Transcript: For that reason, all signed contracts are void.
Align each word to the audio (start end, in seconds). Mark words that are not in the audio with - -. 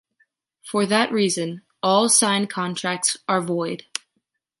For 0.65 0.87
that 0.87 1.11
reason, 1.11 1.61
all 1.83 2.09
signed 2.09 2.49
contracts 2.49 3.17
are 3.29 3.39
void. 3.39 3.85